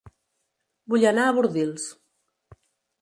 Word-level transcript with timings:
Vull 0.93 1.05
anar 1.09 1.27
a 1.27 1.35
Bordils 1.41 1.85